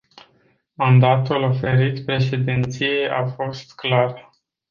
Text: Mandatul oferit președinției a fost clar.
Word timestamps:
Mandatul 0.75 1.43
oferit 1.43 2.05
președinției 2.05 3.07
a 3.09 3.25
fost 3.27 3.75
clar. 3.75 4.29